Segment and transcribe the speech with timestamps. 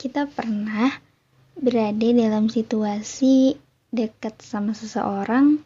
[0.00, 0.88] kita pernah
[1.60, 3.52] berada dalam situasi
[3.92, 5.60] dekat sama seseorang,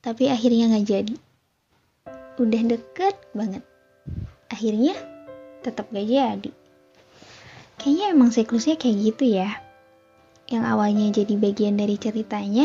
[0.00, 1.16] tapi akhirnya nggak jadi.
[2.40, 3.60] Udah deket banget,
[4.48, 4.96] akhirnya
[5.60, 6.50] tetap gak jadi.
[7.76, 9.52] Kayaknya emang siklusnya kayak gitu ya.
[10.48, 12.64] Yang awalnya jadi bagian dari ceritanya,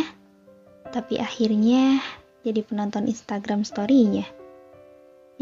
[0.95, 1.99] tapi akhirnya
[2.47, 4.23] jadi penonton Instagram story-nya.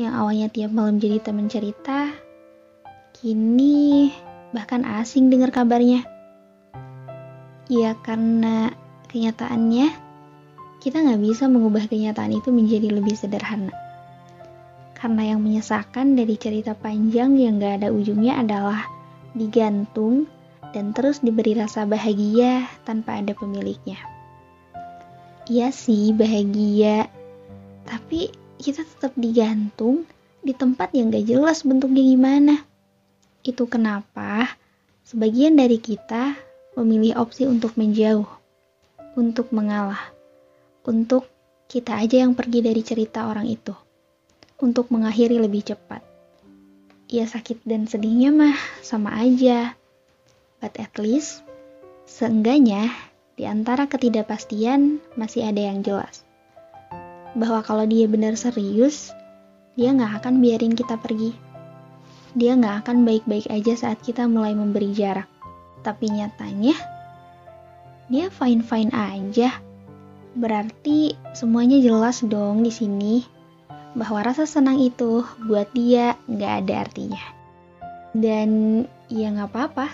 [0.01, 2.09] Yang awalnya tiap malam jadi teman cerita,
[3.21, 4.09] kini
[4.53, 6.05] bahkan asing dengar kabarnya.
[7.67, 8.71] Ya karena
[9.09, 9.89] kenyataannya
[10.79, 13.73] kita nggak bisa mengubah kenyataan itu menjadi lebih sederhana.
[14.93, 18.87] Karena yang menyesakan dari cerita panjang yang gak ada ujungnya adalah
[19.35, 20.31] digantung
[20.71, 23.99] dan terus diberi rasa bahagia tanpa ada pemiliknya.
[25.51, 27.11] Iya sih bahagia,
[27.83, 28.31] tapi
[28.63, 30.07] kita tetap digantung
[30.39, 32.55] di tempat yang gak jelas bentuknya gimana.
[33.43, 34.55] Itu kenapa
[35.03, 36.31] sebagian dari kita
[36.79, 38.23] memilih opsi untuk menjauh,
[39.19, 39.99] untuk mengalah,
[40.87, 41.27] untuk
[41.67, 43.75] kita aja yang pergi dari cerita orang itu,
[44.63, 45.99] untuk mengakhiri lebih cepat.
[47.11, 49.75] Ya sakit dan sedihnya mah sama aja,
[50.63, 51.43] but at least
[52.07, 52.95] seenggaknya
[53.35, 56.23] di antara ketidakpastian masih ada yang jelas.
[57.35, 59.11] Bahwa kalau dia benar serius,
[59.75, 61.52] dia nggak akan biarin kita pergi
[62.33, 65.29] dia nggak akan baik-baik aja saat kita mulai memberi jarak.
[65.85, 66.73] Tapi nyatanya,
[68.09, 69.53] dia fine-fine aja.
[70.33, 73.21] Berarti semuanya jelas dong di sini
[73.93, 77.23] bahwa rasa senang itu buat dia nggak ada artinya.
[78.17, 78.49] Dan
[79.13, 79.87] ya nggak apa-apa.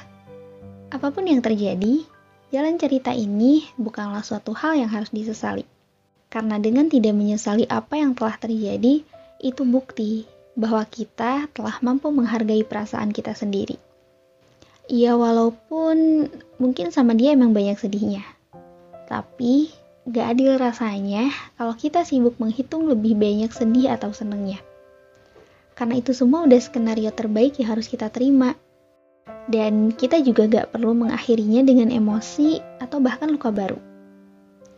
[0.96, 2.08] Apa pun yang terjadi,
[2.56, 5.68] jalan cerita ini bukanlah suatu hal yang harus disesali.
[6.32, 9.04] Karena dengan tidak menyesali apa yang telah terjadi,
[9.44, 13.80] itu bukti bahwa kita telah mampu menghargai perasaan kita sendiri.
[14.92, 16.28] Ya walaupun
[16.60, 18.28] mungkin sama dia emang banyak sedihnya.
[19.08, 19.72] Tapi
[20.10, 24.60] gak adil rasanya kalau kita sibuk menghitung lebih banyak sedih atau senengnya.
[25.80, 28.52] Karena itu semua udah skenario terbaik yang harus kita terima.
[29.48, 33.80] Dan kita juga gak perlu mengakhirinya dengan emosi atau bahkan luka baru.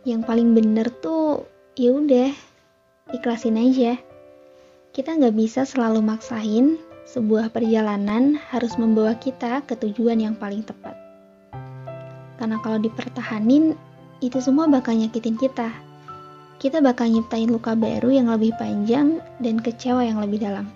[0.06, 1.44] Yang paling bener tuh
[1.74, 2.30] ya udah
[3.16, 3.96] ikhlasin aja
[4.92, 6.76] kita nggak bisa selalu maksain
[7.08, 10.92] sebuah perjalanan harus membawa kita ke tujuan yang paling tepat.
[12.36, 13.72] Karena kalau dipertahanin,
[14.20, 15.72] itu semua bakal nyakitin kita.
[16.60, 20.68] Kita bakal nyiptain luka baru yang lebih panjang dan kecewa yang lebih dalam.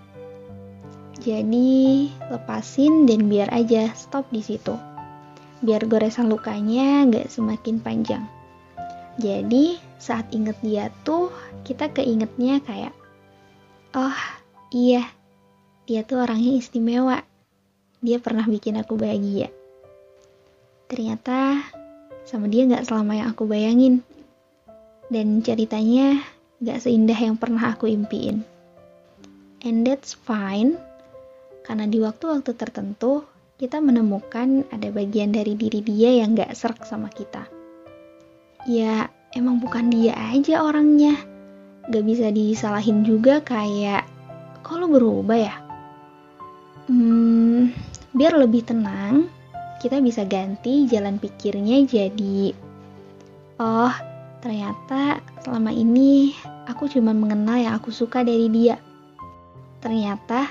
[1.21, 4.72] Jadi, lepasin dan biar aja stop di situ.
[5.60, 8.25] Biar goresan lukanya nggak semakin panjang.
[9.21, 11.28] Jadi, saat inget dia tuh,
[11.69, 12.97] kita keingetnya kayak,
[13.97, 14.21] Oh,
[14.77, 15.09] iya.
[15.89, 17.25] Dia tuh orangnya istimewa.
[18.05, 19.49] Dia pernah bikin aku bahagia.
[20.84, 21.65] Ternyata
[22.29, 24.05] sama dia gak selama yang aku bayangin.
[25.09, 26.21] Dan ceritanya
[26.61, 28.45] gak seindah yang pernah aku impiin.
[29.65, 30.77] And that's fine,
[31.65, 33.25] karena di waktu-waktu tertentu
[33.57, 37.49] kita menemukan ada bagian dari diri dia yang gak serak sama kita.
[38.69, 41.36] Ya, emang bukan dia aja orangnya
[41.91, 44.07] gak bisa disalahin juga kayak
[44.67, 45.55] kok lo berubah ya?
[46.87, 47.71] Hmm,
[48.15, 49.31] biar lebih tenang
[49.83, 52.55] kita bisa ganti jalan pikirnya jadi
[53.61, 53.93] oh
[54.41, 56.35] ternyata selama ini
[56.67, 58.77] aku cuma mengenal yang aku suka dari dia.
[59.81, 60.51] Ternyata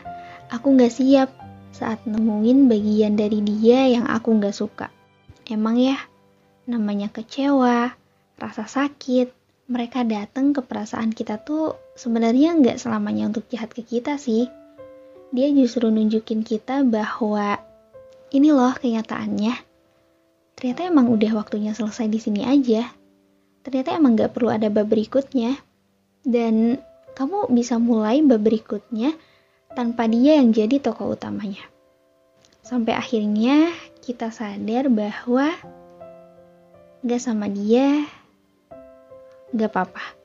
[0.50, 1.30] aku gak siap
[1.76, 4.88] saat nemuin bagian dari dia yang aku gak suka.
[5.46, 6.00] Emang ya
[6.66, 7.94] namanya kecewa
[8.40, 14.22] rasa sakit mereka datang ke perasaan kita tuh sebenarnya nggak selamanya untuk jahat ke kita
[14.22, 14.46] sih.
[15.34, 17.58] Dia justru nunjukin kita bahwa
[18.30, 19.56] ini loh kenyataannya.
[20.56, 22.88] Ternyata emang udah waktunya selesai di sini aja.
[23.66, 25.58] Ternyata emang nggak perlu ada bab berikutnya.
[26.22, 26.78] Dan
[27.18, 29.18] kamu bisa mulai bab berikutnya
[29.74, 31.62] tanpa dia yang jadi tokoh utamanya.
[32.66, 35.54] Sampai akhirnya kita sadar bahwa
[37.06, 38.10] gak sama dia
[39.56, 40.25] gak apa-apa.